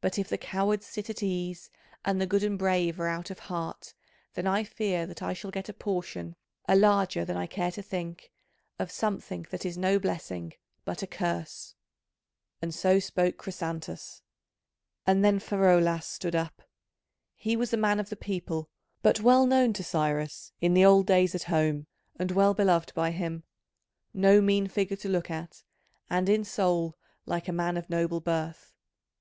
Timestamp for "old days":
20.84-21.32